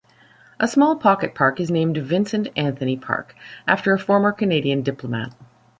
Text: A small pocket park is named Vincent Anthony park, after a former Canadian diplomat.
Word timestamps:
A 0.59 0.67
small 0.67 0.95
pocket 0.95 1.35
park 1.35 1.59
is 1.59 1.69
named 1.69 1.95
Vincent 1.95 2.47
Anthony 2.55 2.97
park, 2.97 3.35
after 3.67 3.93
a 3.93 3.99
former 3.99 4.31
Canadian 4.31 4.81
diplomat. 4.81 5.31